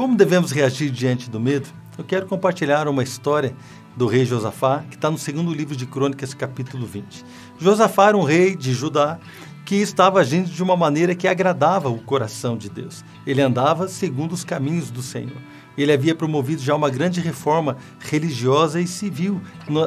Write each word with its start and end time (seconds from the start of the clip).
Como 0.00 0.16
devemos 0.16 0.50
reagir 0.50 0.90
diante 0.90 1.28
do 1.28 1.38
medo? 1.38 1.68
Eu 1.98 2.02
quero 2.02 2.24
compartilhar 2.24 2.88
uma 2.88 3.02
história 3.02 3.54
do 3.94 4.06
rei 4.06 4.24
Josafá, 4.24 4.82
que 4.88 4.96
está 4.96 5.10
no 5.10 5.18
segundo 5.18 5.52
livro 5.52 5.76
de 5.76 5.84
Crônicas, 5.84 6.32
capítulo 6.32 6.86
20. 6.86 7.22
Josafá 7.58 8.08
era 8.08 8.16
um 8.16 8.22
rei 8.22 8.56
de 8.56 8.72
Judá 8.72 9.18
que 9.62 9.74
estava 9.74 10.18
agindo 10.18 10.48
de 10.48 10.62
uma 10.62 10.74
maneira 10.74 11.14
que 11.14 11.28
agradava 11.28 11.90
o 11.90 11.98
coração 11.98 12.56
de 12.56 12.70
Deus. 12.70 13.04
Ele 13.26 13.42
andava 13.42 13.88
segundo 13.88 14.32
os 14.32 14.42
caminhos 14.42 14.90
do 14.90 15.02
Senhor. 15.02 15.36
Ele 15.76 15.92
havia 15.92 16.14
promovido 16.14 16.62
já 16.62 16.74
uma 16.74 16.88
grande 16.88 17.20
reforma 17.20 17.76
religiosa 17.98 18.80
e 18.80 18.86
civil 18.86 19.38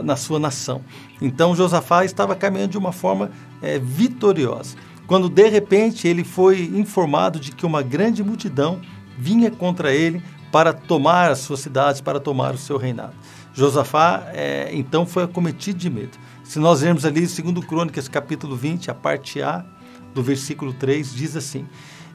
na 0.03 0.15
sua 0.15 0.37
nação. 0.37 0.83
Então 1.19 1.55
Josafá 1.55 2.05
estava 2.05 2.35
caminhando 2.35 2.73
de 2.73 2.77
uma 2.77 2.91
forma 2.91 3.31
é, 3.63 3.79
vitoriosa. 3.79 4.75
Quando 5.07 5.27
de 5.27 5.49
repente 5.49 6.07
ele 6.07 6.23
foi 6.23 6.71
informado 6.75 7.39
de 7.39 7.51
que 7.51 7.65
uma 7.65 7.81
grande 7.81 8.23
multidão 8.23 8.79
vinha 9.17 9.51
contra 9.51 9.93
ele 9.93 10.21
para 10.51 10.71
tomar 10.71 11.31
as 11.31 11.39
suas 11.39 11.59
cidades, 11.59 12.01
para 12.01 12.19
tomar 12.19 12.53
o 12.53 12.57
seu 12.57 12.77
reinado. 12.77 13.13
Josafá 13.53 14.23
é, 14.33 14.69
então 14.73 15.05
foi 15.05 15.23
acometido 15.23 15.77
de 15.77 15.89
medo. 15.89 16.17
Se 16.43 16.59
nós 16.59 16.81
lermos 16.81 17.05
ali, 17.05 17.27
segundo 17.27 17.61
Crônicas, 17.61 18.07
capítulo 18.07 18.55
20, 18.55 18.91
a 18.91 18.93
parte 18.93 19.41
A 19.41 19.65
do 20.13 20.21
versículo 20.21 20.73
3, 20.73 21.13
diz 21.13 21.35
assim: 21.35 21.65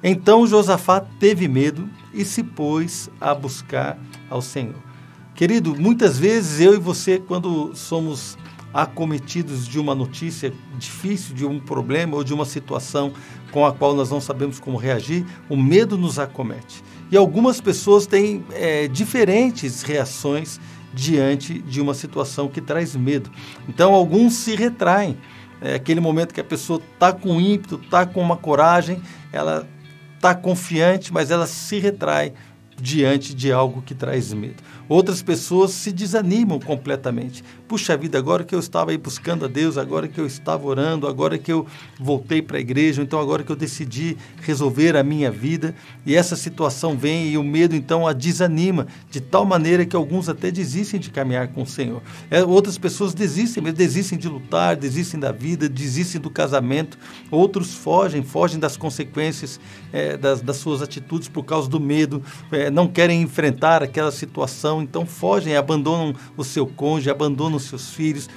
Então 0.03 0.47
Josafá 0.47 1.01
teve 1.01 1.49
medo 1.49 1.89
e 2.13 2.25
se 2.25 2.43
pôs 2.43 3.11
a 3.21 3.35
buscar 3.35 3.99
ao 4.29 4.43
Senhor. 4.43 4.89
Querido, 5.35 5.75
muitas 5.77 6.19
vezes 6.19 6.61
eu 6.61 6.75
e 6.75 6.79
você, 6.79 7.19
quando 7.19 7.73
somos 7.75 8.37
acometidos 8.73 9.67
de 9.67 9.79
uma 9.79 9.95
notícia 9.95 10.53
difícil, 10.79 11.35
de 11.35 11.45
um 11.47 11.59
problema 11.59 12.17
ou 12.17 12.25
de 12.25 12.35
uma 12.35 12.45
situação 12.45 13.13
com 13.51 13.65
a 13.65 13.73
qual 13.73 13.95
nós 13.95 14.11
não 14.11 14.21
sabemos 14.21 14.61
como 14.61 14.77
reagir, 14.77 15.25
o 15.49 15.57
medo 15.57 15.97
nos 15.97 16.19
acomete. 16.19 16.83
E 17.11 17.17
algumas 17.17 17.61
pessoas 17.61 18.07
têm 18.07 18.45
é, 18.53 18.87
diferentes 18.89 19.83
reações 19.83 20.61
diante 20.93 21.59
de 21.61 21.81
uma 21.81 21.95
situação 21.95 22.49
que 22.49 22.61
traz 22.61 22.95
medo. 22.95 23.31
Então, 23.69 23.95
alguns 23.95 24.35
se 24.35 24.55
retraem. 24.55 25.17
É 25.61 25.75
aquele 25.75 26.01
momento 26.01 26.33
que 26.33 26.41
a 26.41 26.45
pessoa 26.45 26.81
está 26.95 27.13
com 27.13 27.41
ímpeto, 27.41 27.81
está 27.83 28.07
com 28.07 28.21
uma 28.21 28.37
coragem, 28.37 29.03
ela 29.33 29.67
está 30.15 30.35
confiante, 30.35 31.13
mas 31.13 31.31
ela 31.31 31.47
se 31.47 31.79
retrai 31.79 32.33
diante 32.81 33.35
de 33.35 33.53
algo 33.53 33.83
que 33.83 33.95
traz 33.95 34.33
medo. 34.33 34.63
Outras 34.89 35.21
pessoas 35.21 35.73
se 35.73 35.93
desanimam 35.93 36.59
completamente. 36.59 37.45
Puxa 37.67 37.97
vida, 37.97 38.17
agora 38.17 38.43
que 38.43 38.55
eu 38.55 38.59
estava 38.59 38.91
aí 38.91 38.97
buscando 38.97 39.45
a 39.45 39.49
Deus, 39.49 39.77
agora 39.77 40.09
que 40.09 40.19
eu 40.19 40.27
estava 40.27 40.67
orando, 40.67 41.07
agora 41.07 41.37
que 41.37 41.53
eu 41.53 41.67
voltei 42.01 42.41
para 42.41 42.57
a 42.57 42.61
igreja, 42.61 43.03
então 43.03 43.21
agora 43.21 43.43
que 43.43 43.53
eu 43.53 43.57
decidi 43.57 44.17
resolver 44.41 44.97
a 44.97 45.03
minha 45.03 45.31
vida, 45.31 45.75
e 46.07 46.15
essa 46.15 46.35
situação 46.37 46.97
vem 46.97 47.29
e 47.29 47.37
o 47.37 47.45
medo 47.45 47.77
então 47.77 48.07
a 48.07 48.15
desanima, 48.15 48.87
de 49.11 49.21
tal 49.21 49.45
maneira 49.45 49.85
que 49.85 49.95
alguns 49.95 50.29
até 50.31 50.51
desistem 50.51 50.99
de 50.99 51.11
caminhar 51.11 51.49
com 51.49 51.63
o 51.63 51.67
Senhor. 51.67 52.03
É, 52.31 52.43
outras 52.43 52.79
pessoas 52.79 53.13
desistem, 53.13 53.63
desistem 53.65 54.19
de 54.19 54.29
lutar, 54.29 54.75
desistem 54.75 55.21
da 55.21 55.33
vida, 55.33 55.69
desistem 55.69 56.21
do 56.21 56.31
casamento. 56.31 56.99
Outros 57.31 57.75
fogem, 57.75 58.23
fogem 58.23 58.59
das 58.59 58.77
consequências 58.77 59.61
é, 59.93 60.17
das, 60.17 60.41
das, 60.41 60.57
suas 60.57 60.83
atitudes 60.83 61.29
por 61.29 61.45
causa 61.45 61.69
do 61.69 61.81
medo, 61.81 62.23
é, 62.51 62.68
não 62.71 62.87
querem 62.87 63.23
enfrentar 63.23 63.83
aquela 63.83 64.11
situação, 64.11 64.83
então 64.83 65.07
fogem, 65.07 65.57
abandonam 65.57 66.15
o 66.37 66.45
seu 66.45 66.67
cônjuge, 66.67 67.11
abandonam 67.11 67.57
os 67.57 67.65
seus 67.65 67.91
filhos, 67.91 68.29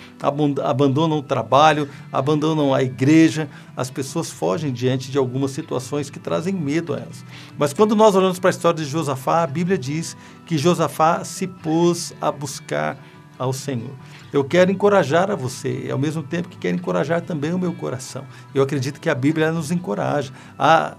abandonam 0.64 1.18
o 1.18 1.24
trabalho, 1.24 1.90
abandonam 2.12 2.74
a 2.74 2.84
igreja. 2.84 3.50
As 3.76 3.90
pessoas 3.90 4.30
fogem 4.30 4.72
diante 4.72 5.12
de 5.12 5.18
algumas 5.18 5.52
situações 5.52 6.10
que 6.10 6.20
trazem 6.20 6.54
medo 6.54 6.94
a 6.94 6.98
elas. 6.98 7.26
Mas 7.58 7.74
quando 7.74 7.96
nós 7.96 8.16
olhamos 8.16 8.40
para 8.40 8.50
a 8.50 8.52
história 8.52 8.84
de 8.84 8.90
Josafá, 8.90 9.44
a 9.44 9.48
Bíblia 9.48 9.78
diz 9.78 10.16
que 10.46 10.58
Josafá 10.58 11.24
se 11.24 11.48
pôs 11.48 12.14
a 12.22 12.32
buscar 12.32 12.98
ao 13.38 13.52
Senhor. 13.52 13.92
Eu 14.32 14.44
quero 14.44 14.72
encorajar 14.72 15.32
a 15.32 15.36
você, 15.36 15.90
ao 15.92 15.98
mesmo 15.98 16.22
tempo 16.22 16.48
que 16.48 16.58
quero 16.58 16.76
encorajar 16.76 17.22
também 17.22 17.52
o 17.54 17.60
meu 17.60 17.74
coração. 17.74 18.24
Eu 18.54 18.62
acredito 18.62 19.00
que 19.02 19.10
a 19.10 19.16
Bíblia 19.16 19.52
nos 19.52 19.72
encoraja 19.72 20.32
a 20.60 20.96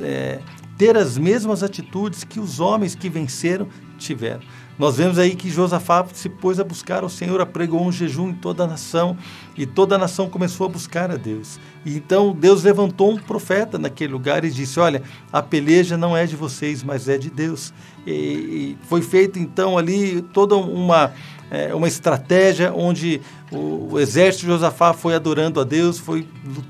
é, 0.00 0.38
ter 0.78 0.96
as 0.96 1.18
mesmas 1.18 1.64
atitudes 1.64 2.22
que 2.24 2.38
os 2.38 2.60
homens 2.60 2.94
que 2.94 3.10
venceram 3.10 3.68
tiveram. 3.98 4.40
Nós 4.78 4.96
vemos 4.96 5.18
aí 5.18 5.34
que 5.34 5.50
Josafá 5.50 6.06
se 6.14 6.28
pôs 6.28 6.60
a 6.60 6.64
buscar 6.64 7.02
o 7.02 7.10
Senhor, 7.10 7.40
apregou 7.40 7.84
um 7.84 7.90
jejum 7.90 8.28
em 8.28 8.34
toda 8.34 8.62
a 8.62 8.66
nação 8.66 9.16
e 9.56 9.66
toda 9.66 9.96
a 9.96 9.98
nação 9.98 10.30
começou 10.30 10.66
a 10.66 10.68
buscar 10.68 11.10
a 11.10 11.16
Deus. 11.16 11.58
E 11.84 11.96
então 11.96 12.32
Deus 12.32 12.62
levantou 12.62 13.10
um 13.10 13.18
profeta 13.18 13.76
naquele 13.76 14.12
lugar 14.12 14.44
e 14.44 14.50
disse: 14.50 14.78
Olha, 14.78 15.02
a 15.32 15.42
peleja 15.42 15.96
não 15.96 16.16
é 16.16 16.26
de 16.26 16.36
vocês, 16.36 16.84
mas 16.84 17.08
é 17.08 17.18
de 17.18 17.28
Deus. 17.28 17.74
E, 18.06 18.76
foi 18.82 19.02
feita 19.02 19.40
então 19.40 19.76
ali 19.76 20.22
toda 20.22 20.54
uma 20.54 21.12
é, 21.50 21.74
uma 21.74 21.88
estratégia 21.88 22.72
onde 22.72 23.20
o, 23.50 23.94
o, 23.94 23.98
exército 23.98 24.44
de 24.44 24.52
Josafá 24.52 24.92
foi 24.92 25.14
adorando 25.14 25.60
a 25.60 25.64
Deus, 25.64 25.98
foi 25.98 26.26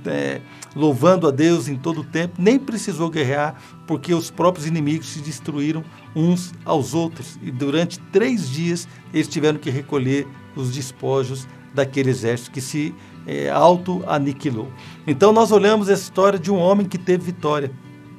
é, 0.07 0.41
louvando 0.79 1.27
a 1.27 1.33
Deus 1.33 1.67
em 1.67 1.75
todo 1.75 2.03
o 2.03 2.05
tempo, 2.05 2.37
nem 2.39 2.57
precisou 2.57 3.11
guerrear, 3.11 3.61
porque 3.85 4.15
os 4.15 4.31
próprios 4.31 4.65
inimigos 4.65 5.09
se 5.09 5.19
destruíram 5.19 5.83
uns 6.15 6.55
aos 6.65 6.95
outros. 6.95 7.37
E 7.43 7.51
durante 7.51 7.99
três 8.13 8.49
dias 8.49 8.87
eles 9.13 9.27
tiveram 9.27 9.59
que 9.59 9.71
recolher 9.71 10.25
os 10.55 10.71
despojos 10.71 11.49
daquele 11.75 12.11
exército 12.11 12.53
que 12.53 12.61
se 12.61 12.95
é, 13.27 13.51
auto-aniquilou. 13.51 14.69
Então 15.05 15.33
nós 15.33 15.51
olhamos 15.51 15.89
essa 15.89 16.03
história 16.03 16.39
de 16.39 16.51
um 16.51 16.57
homem 16.57 16.87
que 16.87 16.97
teve 16.97 17.25
vitória, 17.25 17.73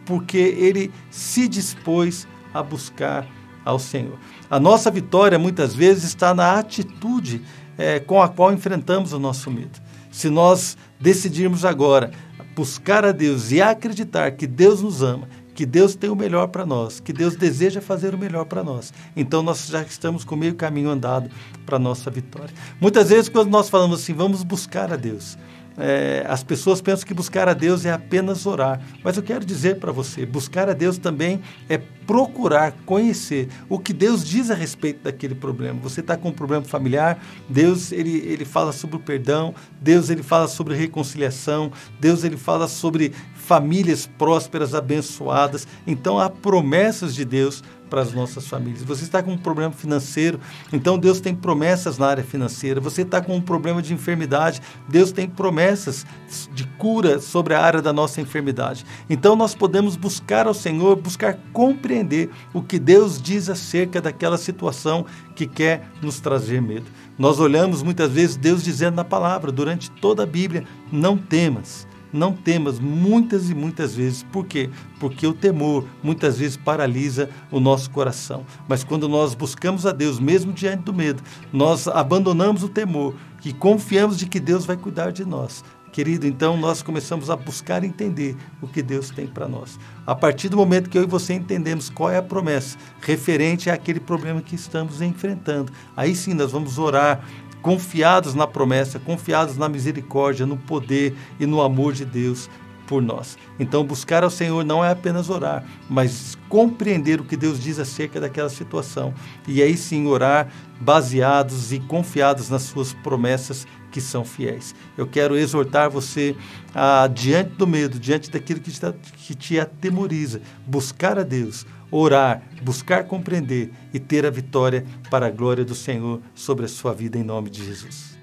porque 0.05 0.37
ele 0.37 0.91
se 1.09 1.47
dispôs 1.47 2.27
a 2.53 2.61
buscar 2.61 3.25
ao 3.63 3.79
Senhor. 3.79 4.19
A 4.49 4.59
nossa 4.59 4.91
vitória 4.91 5.39
muitas 5.39 5.73
vezes 5.73 6.03
está 6.03 6.33
na 6.33 6.59
atitude 6.59 7.41
é, 7.77 8.01
com 8.01 8.21
a 8.21 8.27
qual 8.27 8.51
enfrentamos 8.51 9.13
o 9.13 9.19
nosso 9.19 9.49
medo. 9.49 9.79
Se 10.11 10.29
nós 10.29 10.75
decidirmos 10.99 11.63
agora 11.63 12.11
buscar 12.59 13.05
a 13.05 13.13
Deus 13.13 13.53
e 13.53 13.61
acreditar 13.61 14.31
que 14.31 14.45
Deus 14.45 14.81
nos 14.81 15.01
ama, 15.01 15.29
que 15.55 15.65
Deus 15.65 15.95
tem 15.95 16.09
o 16.09 16.15
melhor 16.15 16.47
para 16.49 16.65
nós, 16.65 16.99
que 16.99 17.13
Deus 17.13 17.37
deseja 17.37 17.79
fazer 17.79 18.13
o 18.13 18.17
melhor 18.17 18.43
para 18.43 18.61
nós. 18.65 18.93
Então 19.15 19.41
nós 19.41 19.67
já 19.67 19.81
estamos 19.81 20.25
com 20.25 20.35
meio 20.35 20.55
caminho 20.55 20.89
andado 20.89 21.29
para 21.65 21.77
a 21.77 21.79
nossa 21.79 22.11
vitória. 22.11 22.53
Muitas 22.81 23.11
vezes, 23.11 23.29
quando 23.29 23.49
nós 23.49 23.69
falamos 23.69 24.01
assim, 24.01 24.13
vamos 24.13 24.43
buscar 24.43 24.91
a 24.91 24.97
Deus, 24.97 25.37
é, 25.79 26.25
as 26.27 26.43
pessoas 26.43 26.81
pensam 26.81 27.07
que 27.07 27.13
buscar 27.13 27.47
a 27.47 27.53
Deus 27.53 27.85
é 27.85 27.91
apenas 27.91 28.45
orar. 28.45 28.81
Mas 29.01 29.15
eu 29.15 29.23
quero 29.23 29.45
dizer 29.45 29.77
para 29.79 29.91
você: 29.91 30.25
buscar 30.25 30.69
a 30.69 30.73
Deus 30.73 30.97
também 30.97 31.41
é 31.69 31.77
procurar 31.77 32.73
conhecer 32.85 33.47
o 33.69 33.79
que 33.79 33.93
Deus 33.93 34.25
diz 34.25 34.51
a 34.51 34.55
respeito 34.55 35.03
daquele 35.03 35.35
problema. 35.35 35.79
Você 35.81 36.01
está 36.01 36.17
com 36.17 36.29
um 36.29 36.33
problema 36.33 36.65
familiar, 36.65 37.23
Deus 37.47 37.91
ele, 37.91 38.17
ele 38.17 38.45
fala 38.45 38.73
sobre 38.73 38.97
o 38.97 38.99
perdão, 38.99 39.53
Deus 39.79 40.09
ele 40.09 40.23
fala 40.23 40.47
sobre 40.47 40.75
reconciliação, 40.75 41.71
Deus 41.99 42.23
ele 42.23 42.35
fala 42.35 42.67
sobre 42.67 43.13
famílias 43.35 44.05
prósperas, 44.05 44.75
abençoadas. 44.75 45.67
Então 45.87 46.19
há 46.19 46.29
promessas 46.29 47.15
de 47.15 47.23
Deus 47.23 47.63
para 47.89 48.01
as 48.01 48.13
nossas 48.13 48.47
famílias. 48.47 48.83
Você 48.83 49.03
está 49.03 49.23
com 49.23 49.31
um 49.31 49.37
problema 49.37 49.71
financeiro, 49.73 50.39
então 50.71 50.97
Deus 50.97 51.19
tem 51.19 51.35
promessas 51.35 51.97
na 51.97 52.07
área 52.07 52.23
financeira. 52.23 52.79
Você 52.79 53.01
está 53.01 53.21
com 53.21 53.35
um 53.35 53.41
problema 53.41 53.81
de 53.81 53.93
enfermidade, 53.93 54.61
Deus 54.87 55.11
tem 55.11 55.27
promessas 55.27 56.05
de 56.53 56.65
cura 56.77 57.19
sobre 57.19 57.53
a 57.53 57.61
área 57.61 57.81
da 57.81 57.91
nossa 57.91 58.21
enfermidade. 58.21 58.85
Então 59.09 59.35
nós 59.35 59.55
podemos 59.55 59.95
buscar 59.95 60.47
ao 60.47 60.53
Senhor, 60.53 60.95
buscar 60.95 61.37
compreender 61.51 62.29
o 62.53 62.61
que 62.61 62.77
Deus 62.77 63.21
diz 63.21 63.49
acerca 63.49 64.01
daquela 64.01 64.37
situação 64.37 65.05
que 65.35 65.47
quer 65.47 65.89
nos 66.01 66.19
trazer 66.19 66.61
medo. 66.61 66.85
Nós 67.17 67.39
olhamos 67.39 67.83
muitas 67.83 68.11
vezes 68.11 68.37
Deus 68.37 68.63
dizendo 68.63 68.95
na 68.95 69.03
palavra, 69.03 69.51
durante 69.51 69.89
toda 69.91 70.23
a 70.23 70.25
Bíblia, 70.25 70.63
não 70.91 71.17
temas 71.17 71.87
não 72.11 72.33
temas 72.33 72.79
muitas 72.79 73.49
e 73.49 73.55
muitas 73.55 73.95
vezes. 73.95 74.23
Por 74.23 74.45
quê? 74.45 74.69
Porque 74.99 75.25
o 75.25 75.33
temor 75.33 75.85
muitas 76.01 76.37
vezes 76.37 76.57
paralisa 76.57 77.29
o 77.51 77.59
nosso 77.59 77.89
coração. 77.91 78.45
Mas 78.67 78.83
quando 78.83 79.07
nós 79.07 79.33
buscamos 79.33 79.85
a 79.85 79.91
Deus, 79.91 80.19
mesmo 80.19 80.51
diante 80.53 80.83
do 80.83 80.93
medo, 80.93 81.23
nós 81.51 81.87
abandonamos 81.87 82.63
o 82.63 82.69
temor 82.69 83.15
e 83.43 83.53
confiamos 83.53 84.17
de 84.17 84.25
que 84.25 84.39
Deus 84.39 84.65
vai 84.65 84.77
cuidar 84.77 85.11
de 85.11 85.25
nós. 85.25 85.63
Querido, 85.91 86.27
então 86.27 86.55
nós 86.55 86.83
começamos 86.83 87.29
a 87.31 87.35
buscar 87.35 87.83
entender 87.83 88.37
o 88.61 88.67
que 88.67 88.81
Deus 88.81 89.09
tem 89.09 89.25
para 89.25 89.47
nós. 89.47 89.79
A 90.05 90.13
partir 90.13 90.47
do 90.47 90.55
momento 90.55 90.89
que 90.89 90.97
eu 90.97 91.03
e 91.03 91.07
você 91.07 91.33
entendemos 91.33 91.89
qual 91.89 92.11
é 92.11 92.17
a 92.17 92.21
promessa 92.21 92.77
referente 93.01 93.69
àquele 93.69 93.99
problema 93.99 94.41
que 94.41 94.55
estamos 94.55 95.01
enfrentando, 95.01 95.71
aí 95.97 96.15
sim 96.15 96.33
nós 96.33 96.51
vamos 96.51 96.77
orar, 96.77 97.25
confiados 97.61 98.33
na 98.33 98.47
promessa, 98.47 98.99
confiados 98.99 99.57
na 99.57 99.67
misericórdia, 99.67 100.45
no 100.45 100.57
poder 100.57 101.15
e 101.39 101.45
no 101.45 101.61
amor 101.61 101.93
de 101.93 102.05
Deus 102.05 102.49
por 102.89 103.03
nós. 103.03 103.37
Então, 103.59 103.83
buscar 103.83 104.23
ao 104.23 104.31
Senhor 104.31 104.65
não 104.65 104.83
é 104.83 104.89
apenas 104.89 105.29
orar, 105.29 105.63
mas 105.87 106.35
compreender 106.49 107.21
o 107.21 107.23
que 107.23 107.37
Deus 107.37 107.59
diz 107.59 107.77
acerca 107.77 108.19
daquela 108.19 108.49
situação. 108.49 109.13
E 109.47 109.61
aí 109.61 109.77
sim 109.77 110.07
orar 110.07 110.49
baseados 110.81 111.71
e 111.71 111.79
confiados 111.79 112.49
nas 112.49 112.63
suas 112.63 112.91
promessas 112.91 113.67
que 113.91 114.01
são 114.01 114.25
fiéis. 114.25 114.73
Eu 114.97 115.05
quero 115.05 115.37
exortar 115.37 115.89
você 115.89 116.35
a, 116.73 117.07
diante 117.07 117.51
do 117.51 117.67
medo, 117.67 117.99
diante 117.99 118.31
daquilo 118.31 118.59
que 118.59 118.71
te, 118.71 118.79
que 119.17 119.35
te 119.35 119.59
atemoriza, 119.59 120.41
buscar 120.65 121.19
a 121.19 121.23
Deus, 121.23 121.67
orar, 121.91 122.43
buscar 122.61 123.05
compreender 123.05 123.71
e 123.93 123.99
ter 123.99 124.25
a 124.25 124.29
vitória 124.29 124.85
para 125.09 125.27
a 125.27 125.31
glória 125.31 125.65
do 125.65 125.75
Senhor 125.75 126.21
sobre 126.35 126.65
a 126.65 126.69
sua 126.69 126.93
vida 126.93 127.17
em 127.17 127.23
nome 127.23 127.49
de 127.49 127.65
Jesus. 127.65 128.18